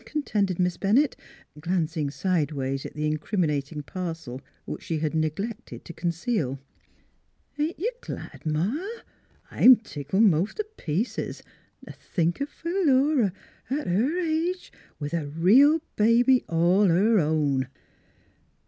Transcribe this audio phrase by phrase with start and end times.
[0.03, 1.15] con tended Miss Bennett,
[1.59, 6.57] glancing sidewise at the in criminating parcel which she had neglected to con ceal."
[7.59, 8.73] Ain't you glad, Ma?
[9.51, 11.43] I'm tickled most t' pieces.
[11.87, 13.31] T' think o' Philura
[13.69, 17.67] at her age, with a real baby all her own!